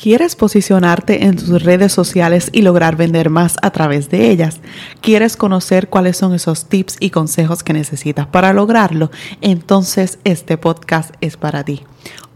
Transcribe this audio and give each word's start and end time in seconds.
¿Quieres 0.00 0.36
posicionarte 0.36 1.24
en 1.24 1.34
tus 1.34 1.60
redes 1.64 1.92
sociales 1.92 2.50
y 2.52 2.62
lograr 2.62 2.94
vender 2.94 3.30
más 3.30 3.56
a 3.62 3.72
través 3.72 4.08
de 4.10 4.30
ellas? 4.30 4.60
¿Quieres 5.00 5.36
conocer 5.36 5.88
cuáles 5.88 6.16
son 6.16 6.34
esos 6.34 6.66
tips 6.66 6.98
y 7.00 7.10
consejos 7.10 7.64
que 7.64 7.72
necesitas 7.72 8.28
para 8.28 8.52
lograrlo? 8.52 9.10
Entonces 9.40 10.20
este 10.22 10.56
podcast 10.56 11.12
es 11.20 11.36
para 11.36 11.64
ti. 11.64 11.82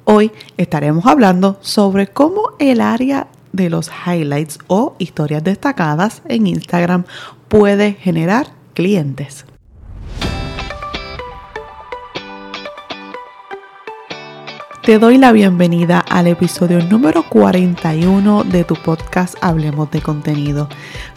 Hoy 0.02 0.32
estaremos 0.56 1.06
hablando 1.06 1.56
sobre 1.60 2.08
cómo 2.08 2.50
el 2.58 2.80
área 2.80 3.28
de 3.52 3.70
los 3.70 3.92
highlights 4.08 4.58
o 4.66 4.96
historias 4.98 5.44
destacadas 5.44 6.22
en 6.26 6.48
Instagram 6.48 7.04
puede 7.46 7.92
generar 7.92 8.48
clientes. 8.74 9.44
Te 14.82 14.98
doy 14.98 15.16
la 15.16 15.30
bienvenida 15.30 16.00
al 16.00 16.26
episodio 16.26 16.80
número 16.82 17.22
41 17.28 18.42
de 18.42 18.64
tu 18.64 18.74
podcast 18.74 19.36
Hablemos 19.40 19.88
de 19.92 20.00
contenido. 20.00 20.68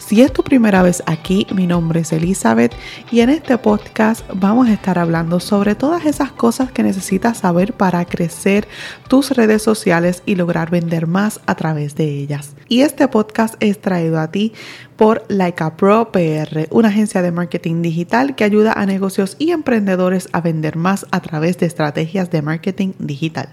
Si 0.06 0.22
es 0.22 0.32
tu 0.32 0.44
primera 0.44 0.82
vez 0.82 1.02
aquí, 1.06 1.48
mi 1.52 1.66
nombre 1.66 1.98
es 1.98 2.12
Elizabeth 2.12 2.72
y 3.10 3.22
en 3.22 3.28
este 3.28 3.58
podcast 3.58 4.24
vamos 4.32 4.68
a 4.68 4.72
estar 4.72 5.00
hablando 5.00 5.40
sobre 5.40 5.74
todas 5.74 6.06
esas 6.06 6.30
cosas 6.30 6.70
que 6.70 6.84
necesitas 6.84 7.38
saber 7.38 7.72
para 7.72 8.04
crecer 8.04 8.68
tus 9.08 9.32
redes 9.32 9.62
sociales 9.62 10.22
y 10.24 10.36
lograr 10.36 10.70
vender 10.70 11.08
más 11.08 11.40
a 11.46 11.56
través 11.56 11.96
de 11.96 12.04
ellas. 12.04 12.54
Y 12.68 12.82
este 12.82 13.08
podcast 13.08 13.56
es 13.58 13.80
traído 13.80 14.20
a 14.20 14.30
ti 14.30 14.52
por 14.94 15.24
Laika 15.26 15.76
Pro 15.76 16.12
PR, 16.12 16.68
una 16.70 16.90
agencia 16.90 17.20
de 17.20 17.32
marketing 17.32 17.82
digital 17.82 18.36
que 18.36 18.44
ayuda 18.44 18.74
a 18.74 18.86
negocios 18.86 19.34
y 19.40 19.50
emprendedores 19.50 20.28
a 20.30 20.40
vender 20.40 20.76
más 20.76 21.04
a 21.10 21.18
través 21.18 21.58
de 21.58 21.66
estrategias 21.66 22.30
de 22.30 22.42
marketing 22.42 22.92
digital. 23.00 23.48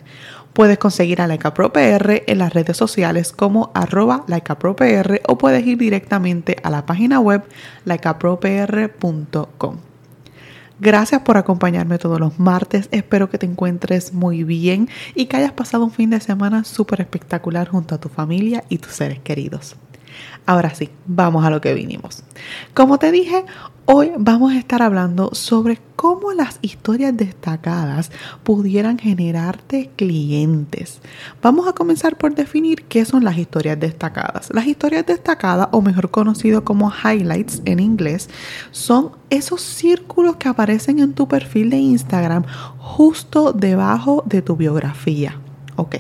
Puedes 0.54 0.78
conseguir 0.78 1.20
a 1.20 1.28
Laika 1.28 1.54
Pro 1.54 1.74
PR 1.74 2.24
en 2.28 2.38
las 2.38 2.54
redes 2.54 2.78
sociales 2.78 3.32
como 3.32 3.72
arroba 3.74 4.26
PR 4.28 5.22
o 5.28 5.38
puedes 5.38 5.66
ir 5.66 5.80
directamente 5.80 6.58
a 6.62 6.70
la 6.70 6.86
página 6.86 7.20
web 7.20 7.44
laicapropr.com. 7.86 9.78
Gracias 10.80 11.22
por 11.22 11.38
acompañarme 11.38 11.98
todos 11.98 12.20
los 12.20 12.40
martes. 12.40 12.88
Espero 12.92 13.30
que 13.30 13.40
te 13.40 13.48
encuentres 13.48 14.14
muy 14.14 14.44
bien 14.44 14.90
y 15.16 15.26
que 15.26 15.38
hayas 15.38 15.54
pasado 15.54 15.86
un 15.86 15.92
fin 15.92 16.12
de 16.12 16.20
semana 16.20 16.64
súper 16.66 17.02
espectacular 17.02 17.70
junto 17.70 17.96
a 17.96 18.00
tu 18.00 18.10
familia 18.10 18.64
y 18.70 18.78
tus 18.78 18.94
seres 18.94 19.20
queridos. 19.20 19.76
Ahora 20.46 20.76
sí, 20.76 20.90
vamos 21.08 21.46
a 21.46 21.50
lo 21.50 21.62
que 21.62 21.74
vinimos. 21.74 22.24
Como 22.74 22.98
te 22.98 23.12
dije, 23.12 23.46
hoy 23.86 24.12
vamos 24.18 24.54
a 24.54 24.58
estar 24.58 24.82
hablando 24.82 25.30
sobre 25.34 25.80
cómo 25.96 26.34
las 26.34 26.60
historias 26.62 27.16
destacadas 27.16 28.12
pudieran 28.44 28.98
generarte 28.98 29.92
clientes. 29.96 31.02
Vamos 31.42 31.68
a 31.68 31.74
comenzar 31.74 32.18
por 32.18 32.36
definir 32.36 32.84
qué 32.84 33.06
son 33.06 33.24
las 33.24 33.38
historias 33.38 33.80
destacadas. 33.80 34.50
Las 34.54 34.68
historias 34.68 35.06
destacadas, 35.06 35.70
o 35.72 35.82
mejor 35.82 36.12
conocido 36.12 36.64
como 36.64 36.92
highlights 36.92 37.62
en 37.66 37.80
inglés, 37.80 38.30
son 38.72 39.12
esos 39.30 39.62
círculos 39.62 40.38
que 40.38 40.50
aparecen 40.50 41.00
en 41.00 41.14
tu 41.14 41.28
perfil 41.28 41.70
de 41.70 41.78
Instagram 41.78 42.44
justo 42.78 43.54
debajo 43.54 44.24
de 44.26 44.42
tu 44.42 44.56
biografía. 44.56 45.40
Ok, 45.76 45.96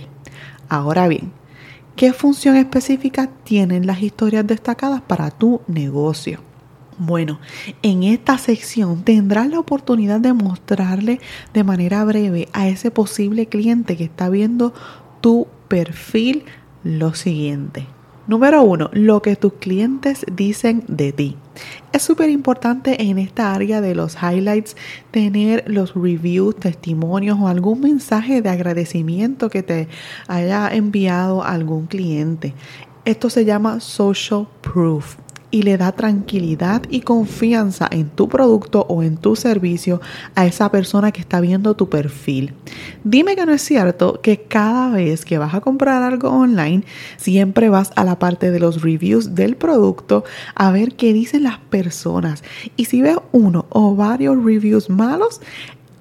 ahora 0.69 1.07
bien, 1.07 1.31
¿Qué 1.95 2.11
función 2.11 2.55
específica 2.55 3.29
tienen 3.43 3.85
las 3.85 4.01
historias 4.01 4.47
destacadas 4.47 5.01
para 5.01 5.29
tu 5.29 5.61
negocio? 5.67 6.39
Bueno, 6.97 7.39
en 7.83 8.01
esta 8.01 8.39
sección 8.39 9.03
tendrás 9.03 9.47
la 9.47 9.59
oportunidad 9.59 10.19
de 10.19 10.33
mostrarle 10.33 11.19
de 11.53 11.63
manera 11.63 12.03
breve 12.03 12.49
a 12.51 12.67
ese 12.67 12.89
posible 12.89 13.45
cliente 13.45 13.95
que 13.95 14.05
está 14.05 14.29
viendo 14.29 14.73
tu 15.21 15.47
perfil 15.67 16.45
lo 16.83 17.13
siguiente. 17.13 17.85
Número 18.25 18.63
uno, 18.63 18.89
lo 18.93 19.21
que 19.21 19.35
tus 19.35 19.53
clientes 19.53 20.25
dicen 20.31 20.83
de 20.87 21.11
ti. 21.11 21.35
Es 21.91 22.03
súper 22.03 22.29
importante 22.29 23.03
en 23.03 23.19
esta 23.19 23.53
área 23.53 23.81
de 23.81 23.95
los 23.95 24.15
highlights 24.15 24.77
tener 25.11 25.65
los 25.67 25.93
reviews, 25.93 26.55
testimonios 26.55 27.37
o 27.39 27.49
algún 27.49 27.81
mensaje 27.81 28.41
de 28.41 28.49
agradecimiento 28.49 29.49
que 29.49 29.61
te 29.61 29.89
haya 30.27 30.69
enviado 30.73 31.43
algún 31.43 31.85
cliente. 31.87 32.53
Esto 33.03 33.29
se 33.29 33.43
llama 33.43 33.81
social 33.81 34.47
proof 34.61 35.17
y 35.53 35.61
le 35.61 35.77
da 35.77 35.91
tranquilidad 35.91 36.81
y 36.89 37.01
confianza 37.01 37.87
en 37.91 38.09
tu 38.09 38.27
producto 38.27 38.87
o 38.89 39.03
en 39.03 39.17
tu 39.17 39.35
servicio 39.35 40.01
a 40.33 40.47
esa 40.47 40.71
persona 40.71 41.11
que 41.11 41.21
está 41.21 41.41
viendo 41.41 41.75
tu 41.75 41.89
perfil. 41.89 42.55
Dime 43.03 43.35
que 43.35 43.45
no 43.45 43.53
es 43.53 43.61
cierto 43.61 44.19
que 44.23 44.41
cada 44.41 44.89
vez 44.89 45.25
que 45.25 45.37
vas 45.37 45.53
a 45.53 45.61
comprar 45.61 46.01
algo 46.01 46.29
online, 46.29 46.85
siempre 47.17 47.69
vas 47.69 47.91
a 47.95 48.03
la 48.03 48.17
parte 48.17 48.49
de 48.49 48.59
los 48.59 48.81
reviews 48.81 49.35
del 49.35 49.55
producto 49.55 50.23
a 50.55 50.71
ver 50.71 50.95
qué 50.95 51.13
dicen 51.13 51.43
las 51.43 51.59
personas. 51.59 52.43
Y 52.75 52.85
si 52.85 53.03
ves 53.03 53.17
uno 53.31 53.67
o 53.69 53.95
varios 53.95 54.43
reviews 54.43 54.89
malos, 54.89 55.39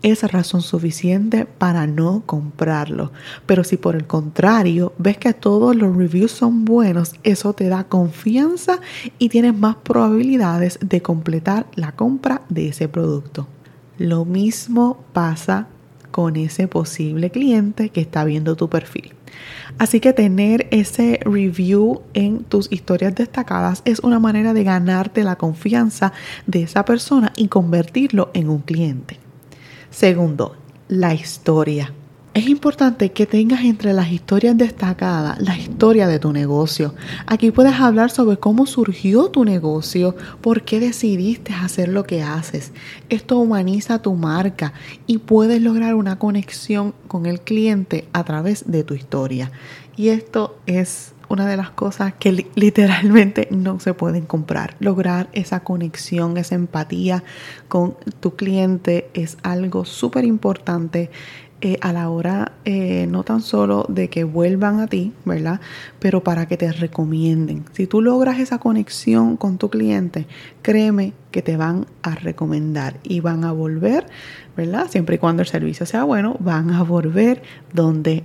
es 0.02 0.22
razón 0.30 0.62
suficiente 0.62 1.46
para 1.46 1.86
no 1.86 2.22
comprarlo. 2.26 3.12
Pero 3.46 3.64
si 3.64 3.76
por 3.76 3.96
el 3.96 4.06
contrario 4.06 4.92
ves 4.98 5.18
que 5.18 5.32
todos 5.32 5.74
los 5.76 5.96
reviews 5.96 6.32
son 6.32 6.64
buenos, 6.64 7.14
eso 7.22 7.52
te 7.52 7.68
da 7.68 7.84
confianza 7.84 8.80
y 9.18 9.28
tienes 9.28 9.56
más 9.56 9.76
probabilidades 9.76 10.78
de 10.80 11.02
completar 11.02 11.66
la 11.74 11.92
compra 11.92 12.42
de 12.48 12.68
ese 12.68 12.88
producto. 12.88 13.46
Lo 13.98 14.24
mismo 14.24 15.04
pasa 15.12 15.68
con 16.10 16.36
ese 16.36 16.68
posible 16.68 17.30
cliente 17.30 17.88
que 17.88 18.00
está 18.00 18.24
viendo 18.24 18.56
tu 18.56 18.68
perfil. 18.68 19.14
Así 19.78 20.00
que 20.00 20.12
tener 20.12 20.68
ese 20.70 21.20
review 21.24 22.02
en 22.12 22.44
tus 22.44 22.70
historias 22.70 23.14
destacadas 23.14 23.82
es 23.84 24.00
una 24.00 24.18
manera 24.18 24.52
de 24.52 24.64
ganarte 24.64 25.24
la 25.24 25.36
confianza 25.36 26.12
de 26.46 26.64
esa 26.64 26.84
persona 26.84 27.32
y 27.36 27.48
convertirlo 27.48 28.30
en 28.34 28.50
un 28.50 28.60
cliente. 28.60 29.18
Segundo, 29.92 30.56
la 30.88 31.12
historia. 31.12 31.92
Es 32.32 32.48
importante 32.48 33.12
que 33.12 33.26
tengas 33.26 33.60
entre 33.60 33.92
las 33.92 34.10
historias 34.10 34.56
destacadas 34.56 35.38
la 35.38 35.58
historia 35.58 36.08
de 36.08 36.18
tu 36.18 36.32
negocio. 36.32 36.94
Aquí 37.26 37.50
puedes 37.50 37.74
hablar 37.74 38.10
sobre 38.10 38.38
cómo 38.38 38.64
surgió 38.64 39.28
tu 39.28 39.44
negocio, 39.44 40.16
por 40.40 40.62
qué 40.62 40.80
decidiste 40.80 41.52
hacer 41.52 41.90
lo 41.90 42.04
que 42.04 42.22
haces. 42.22 42.72
Esto 43.10 43.38
humaniza 43.38 44.00
tu 44.00 44.14
marca 44.14 44.72
y 45.06 45.18
puedes 45.18 45.60
lograr 45.60 45.94
una 45.94 46.18
conexión 46.18 46.94
con 47.06 47.26
el 47.26 47.42
cliente 47.42 48.08
a 48.14 48.24
través 48.24 48.70
de 48.70 48.84
tu 48.84 48.94
historia. 48.94 49.52
Y 49.94 50.08
esto 50.08 50.56
es 50.64 51.12
una 51.32 51.46
de 51.46 51.56
las 51.56 51.70
cosas 51.70 52.12
que 52.14 52.46
literalmente 52.54 53.48
no 53.50 53.80
se 53.80 53.94
pueden 53.94 54.26
comprar. 54.26 54.76
Lograr 54.80 55.28
esa 55.32 55.60
conexión, 55.60 56.36
esa 56.36 56.54
empatía 56.54 57.24
con 57.68 57.96
tu 58.20 58.36
cliente 58.36 59.10
es 59.14 59.38
algo 59.42 59.84
súper 59.84 60.24
importante. 60.24 61.10
Eh, 61.64 61.78
a 61.80 61.92
la 61.92 62.10
hora 62.10 62.50
eh, 62.64 63.06
no 63.08 63.22
tan 63.22 63.40
solo 63.40 63.86
de 63.88 64.10
que 64.10 64.24
vuelvan 64.24 64.80
a 64.80 64.88
ti, 64.88 65.12
¿verdad? 65.24 65.60
Pero 66.00 66.24
para 66.24 66.46
que 66.46 66.56
te 66.56 66.72
recomienden. 66.72 67.64
Si 67.72 67.86
tú 67.86 68.02
logras 68.02 68.40
esa 68.40 68.58
conexión 68.58 69.36
con 69.36 69.58
tu 69.58 69.70
cliente, 69.70 70.26
créeme 70.62 71.12
que 71.30 71.40
te 71.40 71.56
van 71.56 71.86
a 72.02 72.16
recomendar 72.16 72.96
y 73.04 73.20
van 73.20 73.44
a 73.44 73.52
volver, 73.52 74.08
¿verdad? 74.56 74.88
Siempre 74.90 75.14
y 75.14 75.18
cuando 75.18 75.42
el 75.42 75.48
servicio 75.48 75.86
sea 75.86 76.02
bueno, 76.02 76.36
van 76.40 76.72
a 76.72 76.82
volver 76.82 77.44
donde 77.72 78.24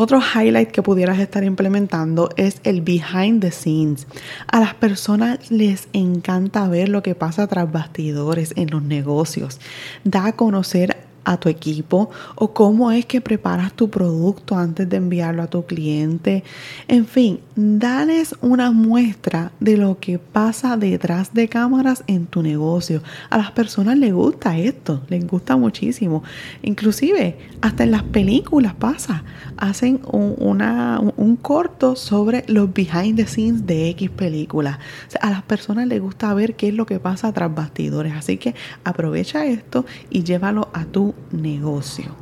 otro 0.00 0.20
highlight 0.20 0.70
que 0.70 0.82
pudieras 0.82 1.18
estar 1.18 1.44
implementando 1.44 2.30
es 2.36 2.60
el 2.64 2.80
behind 2.80 3.42
the 3.42 3.50
scenes. 3.50 4.06
A 4.50 4.58
las 4.58 4.74
personas 4.74 5.50
les 5.50 5.88
encanta 5.92 6.66
ver 6.68 6.88
lo 6.88 7.02
que 7.02 7.14
pasa 7.14 7.46
tras 7.46 7.70
bastidores 7.70 8.54
en 8.56 8.70
los 8.70 8.82
negocios. 8.82 9.60
Da 10.04 10.26
a 10.26 10.32
conocer 10.32 10.96
a 11.30 11.36
tu 11.36 11.48
equipo 11.48 12.10
o 12.34 12.52
cómo 12.52 12.90
es 12.90 13.06
que 13.06 13.20
preparas 13.20 13.72
tu 13.72 13.88
producto 13.88 14.56
antes 14.56 14.88
de 14.88 14.96
enviarlo 14.96 15.44
a 15.44 15.46
tu 15.46 15.64
cliente. 15.64 16.42
En 16.88 17.06
fin, 17.06 17.38
dales 17.54 18.34
una 18.40 18.72
muestra 18.72 19.52
de 19.60 19.76
lo 19.76 20.00
que 20.00 20.18
pasa 20.18 20.76
detrás 20.76 21.32
de 21.32 21.48
cámaras 21.48 22.02
en 22.08 22.26
tu 22.26 22.42
negocio. 22.42 23.00
A 23.30 23.38
las 23.38 23.52
personas 23.52 23.96
les 23.96 24.12
gusta 24.12 24.58
esto, 24.58 25.02
les 25.08 25.24
gusta 25.24 25.56
muchísimo. 25.56 26.24
Inclusive, 26.62 27.38
hasta 27.60 27.84
en 27.84 27.92
las 27.92 28.02
películas 28.02 28.74
pasa. 28.74 29.22
Hacen 29.56 30.00
un, 30.10 30.34
una, 30.38 30.98
un 31.16 31.36
corto 31.36 31.94
sobre 31.94 32.42
los 32.48 32.74
behind 32.74 33.16
the 33.16 33.26
scenes 33.26 33.66
de 33.66 33.90
X 33.90 34.10
películas. 34.10 34.78
a 35.20 35.30
las 35.30 35.42
personas 35.42 35.86
les 35.86 36.00
gusta 36.00 36.34
ver 36.34 36.56
qué 36.56 36.68
es 36.68 36.74
lo 36.74 36.86
que 36.86 36.98
pasa 36.98 37.32
tras 37.32 37.54
bastidores. 37.54 38.14
Así 38.14 38.36
que 38.36 38.56
aprovecha 38.82 39.44
esto 39.44 39.86
y 40.10 40.24
llévalo 40.24 40.70
a 40.72 40.86
tu 40.86 41.14
negocio. 41.30 42.14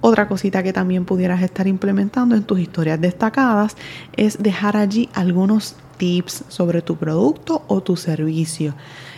Otra 0.00 0.28
cosita 0.28 0.62
que 0.62 0.72
también 0.72 1.04
pudieras 1.04 1.42
estar 1.42 1.66
implementando 1.66 2.36
en 2.36 2.44
tus 2.44 2.60
historias 2.60 3.00
destacadas 3.00 3.76
es 4.16 4.42
dejar 4.42 4.76
allí 4.76 5.08
algunos 5.14 5.74
tips 5.96 6.44
sobre 6.48 6.82
tu 6.82 6.96
producto 6.96 7.62
o 7.66 7.82
tu 7.82 7.96
servicio. 7.96 8.74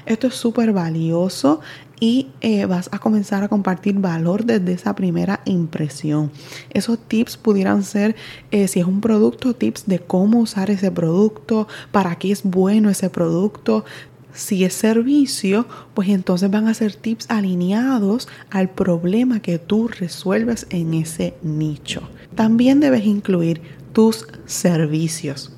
Esto 0.06 0.28
es 0.28 0.34
súper 0.34 0.72
valioso 0.72 1.60
y 2.00 2.28
eh, 2.40 2.64
vas 2.66 2.88
a 2.92 2.98
comenzar 2.98 3.42
a 3.42 3.48
compartir 3.48 3.96
valor 3.96 4.44
desde 4.44 4.72
esa 4.72 4.94
primera 4.94 5.40
impresión. 5.44 6.30
Esos 6.70 6.98
tips 6.98 7.36
pudieran 7.36 7.82
ser, 7.82 8.16
eh, 8.50 8.69
si 8.69 8.80
es 8.80 8.86
un 8.86 9.00
producto, 9.00 9.54
tips 9.54 9.86
de 9.86 9.98
cómo 9.98 10.38
usar 10.38 10.70
ese 10.70 10.90
producto, 10.90 11.66
para 11.90 12.16
qué 12.16 12.32
es 12.32 12.42
bueno 12.44 12.88
ese 12.88 13.10
producto. 13.10 13.84
Si 14.32 14.64
es 14.64 14.75
servicio, 14.75 15.66
pues 15.94 16.08
entonces 16.08 16.50
van 16.50 16.69
a 16.69 16.75
ser 16.75 16.94
tips 16.94 17.26
alineados 17.30 18.28
al 18.50 18.70
problema 18.70 19.40
que 19.40 19.58
tú 19.58 19.88
resuelves 19.88 20.66
en 20.70 20.94
ese 20.94 21.34
nicho. 21.42 22.02
También 22.34 22.80
debes 22.80 23.04
incluir 23.04 23.60
tus 23.92 24.26
servicios. 24.46 25.52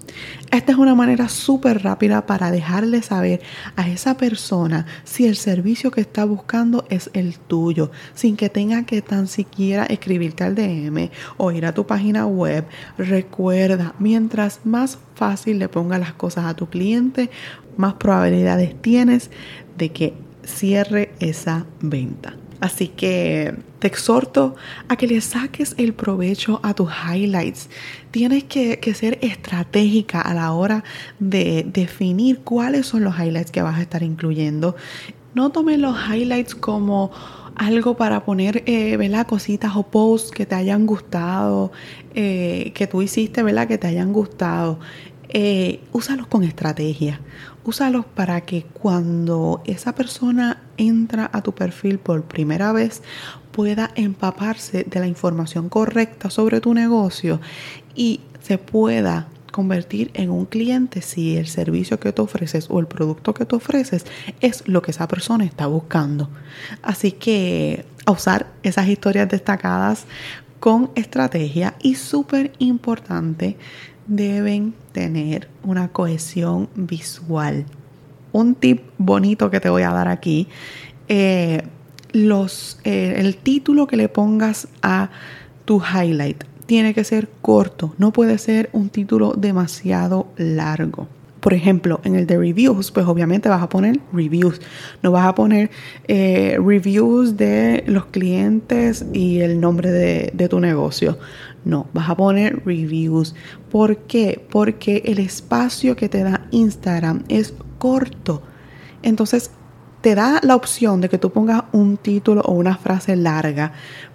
Esta 0.51 0.73
es 0.73 0.79
una 0.79 0.95
manera 0.95 1.29
súper 1.29 1.83
rápida 1.83 2.27
para 2.27 2.51
dejarle 2.51 3.03
saber 3.03 3.41
a 3.77 3.89
esa 3.89 4.17
persona 4.17 4.87
si 5.05 5.27
el 5.27 5.37
servicio 5.37 5.91
que 5.91 6.01
está 6.01 6.25
buscando 6.25 6.85
es 6.91 7.11
el 7.13 7.39
tuyo, 7.39 7.91
sin 8.15 8.37
que 8.37 8.49
tenga 8.49 8.85
que 8.85 9.03
tan 9.03 9.29
siquiera 9.29 9.85
escribirte 9.87 10.45
al 10.45 10.55
DM 10.55 11.11
o 11.37 11.53
ir 11.53 11.67
a 11.67 11.75
tu 11.75 11.87
página 11.87 12.27
web. 12.27 12.65
Recuerda, 12.99 13.95
mientras 13.99 14.61
más 14.65 14.99
fácil 15.15 15.59
le 15.59 15.69
pongas 15.69 16.01
las 16.01 16.15
cosas 16.15 16.47
a 16.47 16.55
tu 16.55 16.69
cliente, 16.69 17.31
más 17.77 17.95
probabilidades 17.95 18.81
tienes 18.83 19.31
de 19.79 19.91
que 19.91 20.15
cierre 20.45 21.13
esa 21.21 21.67
venta. 21.81 22.40
Así 22.61 22.89
que 22.89 23.55
te 23.79 23.87
exhorto 23.87 24.55
a 24.89 24.97
que 24.97 25.07
le 25.07 25.21
saques 25.23 25.75
el 25.79 25.95
provecho 25.95 26.61
a 26.63 26.75
tus 26.75 26.91
highlights. 26.91 27.71
Tienes 28.11 28.45
que, 28.45 28.79
ser 28.95 29.19
estratégica 29.23 30.21
a 30.21 30.35
la 30.35 30.53
hora 30.53 30.85
de 31.19 31.67
definir 31.67 32.41
cuáles 32.41 32.87
son 32.87 33.05
los 33.05 33.19
highlights 33.19 33.51
que 33.51 33.63
vas 33.63 33.79
a 33.79 33.83
estar 33.83 34.03
incluyendo. 34.03 34.77
No 35.35 35.51
tomes 35.51 35.79
los 35.79 35.97
highlights 35.97 36.55
como 36.55 37.11
algo 37.57 37.97
para 37.97 38.25
poner, 38.25 38.63
eh, 38.67 39.25
Cositas 39.27 39.77
o 39.77 39.85
posts 39.85 40.31
que 40.31 40.45
te 40.45 40.55
hayan 40.55 40.87
gustado, 40.87 41.73
eh, 42.15 42.73
que 42.75 42.87
tú 42.87 43.01
hiciste, 43.01 43.43
¿verdad? 43.43 43.69
Que 43.69 43.79
te 43.79 43.87
hayan 43.87 44.13
gustado. 44.13 44.79
Eh, 45.29 45.81
úsalos 45.93 46.27
con 46.27 46.43
estrategia. 46.43 47.21
Úsalos 47.65 48.05
para 48.05 48.41
que 48.41 48.65
cuando 48.65 49.63
esa 49.65 49.95
persona 49.95 50.61
entra 50.81 51.31
a 51.33 51.43
tu 51.43 51.53
perfil 51.53 51.99
por 51.99 52.23
primera 52.25 52.73
vez 52.73 53.03
pueda 53.53 53.91
empaparse 53.95 54.85
de 54.85 55.01
la 55.01 55.07
información 55.07 55.69
correcta 55.69 56.31
sobre 56.31 56.61
tu 56.61 56.73
negocio 56.73 57.41
y 57.95 58.21
se 58.41 58.59
pueda 58.59 59.29
convertir 59.53 60.11
en 60.15 60.31
un 60.31 60.47
cliente 60.47 61.03
si 61.03 61.37
el 61.37 61.47
servicio 61.47 61.99
que 62.01 62.13
tú 62.13 62.23
ofreces 62.23 62.69
o 62.71 62.79
el 62.81 62.87
producto 62.87 63.35
que 63.35 63.45
tú 63.45 63.57
ofreces 63.57 64.07
es 64.41 64.67
lo 64.67 64.81
que 64.81 64.93
esa 64.93 65.09
persona 65.09 65.45
está 65.45 65.67
buscando. 65.67 66.31
Así 66.83 67.13
que 67.13 67.85
a 68.07 68.13
usar 68.13 68.47
esas 68.63 68.89
historias 68.89 69.29
destacadas 69.29 70.07
con 70.61 70.91
estrategia 70.95 71.75
y 71.83 71.97
súper 71.97 72.53
importante 72.59 73.57
deben 74.07 74.75
tener 74.93 75.49
una 75.63 75.89
cohesión 75.89 76.69
visual. 76.75 77.67
Un 78.33 78.55
tip 78.55 78.83
bonito 78.99 79.51
que 79.51 79.61
te 79.61 79.69
voy 79.71 79.83
a 79.83 79.91
dar 79.91 80.09
aquí, 80.09 80.49
eh, 81.09 81.63
los, 82.13 82.79
eh, 82.85 83.15
el 83.19 83.37
título 83.37 83.87
que 83.87 83.97
le 83.97 84.09
pongas 84.09 84.69
a 84.83 85.11
tu 85.65 85.81
highlight 85.81 86.45
tiene 86.67 86.95
que 86.95 87.03
ser 87.03 87.29
corto, 87.43 87.95
no 87.99 88.13
puede 88.13 88.39
ser 88.39 88.71
un 88.73 88.91
título 88.91 89.35
demasiado 89.37 90.29
largo. 90.37 91.09
Por 91.41 91.55
ejemplo, 91.55 92.01
en 92.05 92.15
el 92.15 92.27
de 92.27 92.37
reviews, 92.37 92.91
pues 92.91 93.07
obviamente 93.07 93.49
vas 93.49 93.63
a 93.63 93.69
poner 93.69 93.99
reviews. 94.13 94.61
No 95.03 95.11
vas 95.11 95.27
a 95.27 95.35
poner 95.35 95.71
eh, 96.07 96.59
reviews 96.65 97.37
de 97.37 97.83
los 97.87 98.07
clientes 98.07 99.07
y 99.13 99.41
el 99.41 99.59
nombre 99.59 99.91
de, 99.91 100.31
de 100.35 100.49
tu 100.49 100.61
negocio. 100.61 101.19
No, 101.65 101.89
vas 101.95 102.11
a 102.11 102.17
poner 102.17 102.63
reviews. 102.65 103.35
¿Por 103.71 103.97
qué? 103.97 104.41
Porque 104.51 105.03
el 105.07 105.19
espacio 105.19 105.97
que 105.97 106.09
te 106.09 106.23
da 106.23 106.47
Instagram 106.51 107.25
es 107.29 107.55
corto. 107.81 108.43
Entonces, 109.03 109.51
te 110.03 110.15
da 110.15 110.39
la 110.45 110.55
opción 110.55 111.01
de 111.01 111.09
que 111.09 111.19
tú 111.19 111.31
pongas 111.31 111.65
un 111.73 111.97
título 111.97 112.43
o 112.43 112.53
una 112.53 112.77
frase 112.77 113.17
larga, 113.17 113.73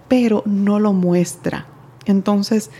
pero 0.08 0.42
no 0.46 0.80
lo 0.80 0.94
muestra. 0.94 1.66
Entonces, 2.06 2.70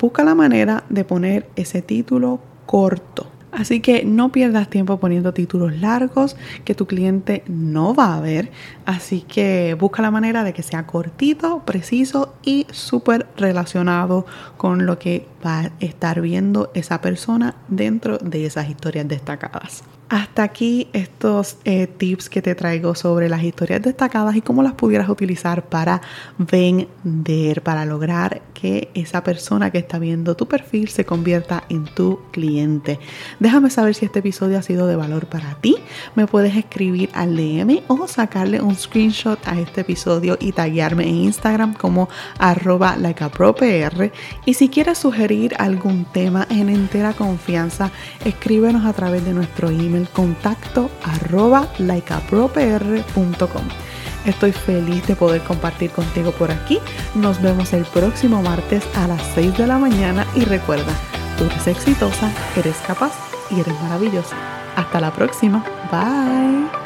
busca 0.00 0.24
la 0.24 0.34
manera 0.34 0.82
de 0.88 1.04
poner 1.04 1.48
ese 1.54 1.82
título 1.82 2.40
corto. 2.66 3.28
Así 3.52 3.80
que 3.80 4.02
no 4.04 4.32
pierdas 4.32 4.70
tiempo 4.70 4.98
poniendo 4.98 5.34
títulos 5.34 5.76
largos 5.76 6.36
que 6.64 6.74
tu 6.74 6.86
cliente 6.86 7.44
no 7.46 7.94
va 7.94 8.16
a 8.16 8.20
ver. 8.20 8.50
Así 8.86 9.20
que 9.20 9.76
busca 9.78 10.00
la 10.00 10.10
manera 10.10 10.42
de 10.42 10.54
que 10.54 10.62
sea 10.62 10.86
cortito, 10.86 11.62
preciso 11.66 12.34
y 12.42 12.66
súper 12.70 13.28
relacionado 13.36 14.24
con 14.56 14.86
lo 14.86 14.98
que 14.98 15.28
va 15.44 15.60
a 15.60 15.70
estar 15.80 16.22
viendo 16.22 16.70
esa 16.72 17.02
persona 17.02 17.54
dentro 17.68 18.16
de 18.16 18.46
esas 18.46 18.70
historias 18.70 19.06
destacadas. 19.06 19.84
Hasta 20.12 20.42
aquí 20.42 20.88
estos 20.92 21.56
eh, 21.64 21.86
tips 21.86 22.28
que 22.28 22.42
te 22.42 22.54
traigo 22.54 22.94
sobre 22.94 23.30
las 23.30 23.42
historias 23.42 23.80
destacadas 23.80 24.36
y 24.36 24.42
cómo 24.42 24.62
las 24.62 24.74
pudieras 24.74 25.08
utilizar 25.08 25.70
para 25.70 26.02
vender, 26.36 27.62
para 27.62 27.86
lograr 27.86 28.42
que 28.52 28.90
esa 28.92 29.24
persona 29.24 29.70
que 29.70 29.78
está 29.78 29.98
viendo 29.98 30.36
tu 30.36 30.46
perfil 30.46 30.88
se 30.88 31.06
convierta 31.06 31.64
en 31.70 31.86
tu 31.86 32.20
cliente. 32.30 32.98
Déjame 33.40 33.70
saber 33.70 33.94
si 33.94 34.04
este 34.04 34.18
episodio 34.18 34.58
ha 34.58 34.62
sido 34.62 34.86
de 34.86 34.96
valor 34.96 35.28
para 35.28 35.54
ti. 35.62 35.76
Me 36.14 36.26
puedes 36.26 36.54
escribir 36.56 37.08
al 37.14 37.34
DM 37.34 37.80
o 37.88 38.06
sacarle 38.06 38.60
un 38.60 38.76
screenshot 38.76 39.38
a 39.48 39.58
este 39.58 39.80
episodio 39.80 40.36
y 40.38 40.52
taguearme 40.52 41.08
en 41.08 41.14
Instagram 41.14 41.72
como 41.72 42.10
arroba 42.38 42.98
likeapropr. 42.98 44.12
Y 44.44 44.52
si 44.52 44.68
quieres 44.68 44.98
sugerir 44.98 45.54
algún 45.58 46.04
tema 46.04 46.46
en 46.50 46.68
entera 46.68 47.14
confianza, 47.14 47.90
escríbenos 48.26 48.84
a 48.84 48.92
través 48.92 49.24
de 49.24 49.32
nuestro 49.32 49.70
email 49.70 50.01
contacto 50.08 50.90
arroba 51.02 51.68
likeapropr.com. 51.78 53.64
Estoy 54.24 54.52
feliz 54.52 55.06
de 55.06 55.16
poder 55.16 55.42
compartir 55.42 55.90
contigo 55.90 56.30
por 56.32 56.50
aquí. 56.50 56.78
Nos 57.14 57.42
vemos 57.42 57.72
el 57.72 57.84
próximo 57.84 58.42
martes 58.42 58.84
a 58.94 59.08
las 59.08 59.22
6 59.34 59.58
de 59.58 59.66
la 59.66 59.78
mañana 59.78 60.26
y 60.34 60.44
recuerda, 60.44 60.92
tú 61.38 61.44
eres 61.44 61.66
exitosa, 61.66 62.32
eres 62.56 62.76
capaz 62.86 63.12
y 63.50 63.60
eres 63.60 63.74
maravillosa. 63.82 64.36
Hasta 64.76 65.00
la 65.00 65.12
próxima. 65.12 65.64
Bye. 65.90 66.81